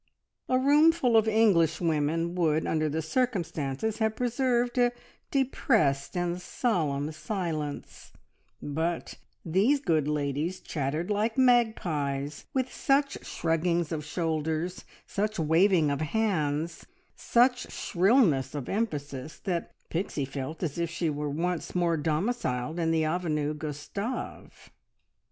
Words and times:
A 0.49 0.57
room 0.57 0.91
full 0.91 1.15
of 1.15 1.27
Englishwomen 1.27 2.33
would 2.33 2.65
under 2.65 2.89
the 2.89 3.03
circumstances 3.03 3.99
have 3.99 4.15
preserved 4.15 4.79
a 4.79 4.93
depressed 5.29 6.17
and 6.17 6.41
solemn 6.41 7.11
silence, 7.11 8.11
but 8.63 9.19
these 9.45 9.79
good 9.79 10.07
ladies 10.07 10.59
chattered 10.59 11.11
like 11.11 11.37
magpies, 11.37 12.47
with 12.51 12.73
such 12.73 13.19
shruggings 13.23 13.91
of 13.91 14.03
shoulders, 14.03 14.85
such 15.05 15.37
waving 15.37 15.91
of 15.91 16.01
hands, 16.01 16.87
such 17.15 17.71
shrillness 17.71 18.55
of 18.55 18.67
emphasis, 18.67 19.37
that 19.43 19.71
Pixie 19.91 20.25
felt 20.25 20.63
as 20.63 20.79
if 20.79 20.89
she 20.89 21.11
were 21.11 21.29
once 21.29 21.75
more 21.75 21.95
domiciled 21.95 22.79
in 22.79 22.89
the 22.89 23.03
Avenue 23.05 23.53
Gustave. 23.53 24.71